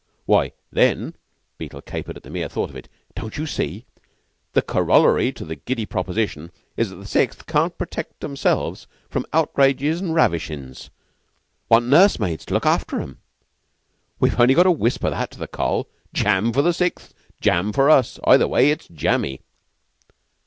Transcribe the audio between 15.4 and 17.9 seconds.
Coll. Jam for the Sixth! Jam for